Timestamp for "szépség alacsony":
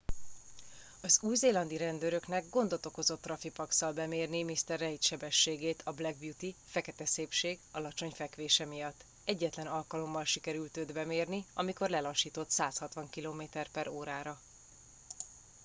7.05-8.09